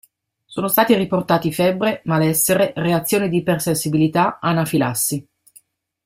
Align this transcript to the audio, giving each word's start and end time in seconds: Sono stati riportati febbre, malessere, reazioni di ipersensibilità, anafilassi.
Sono 0.45 0.67
stati 0.67 0.95
riportati 0.95 1.53
febbre, 1.53 2.01
malessere, 2.05 2.73
reazioni 2.75 3.29
di 3.29 3.37
ipersensibilità, 3.37 4.39
anafilassi. 4.41 5.27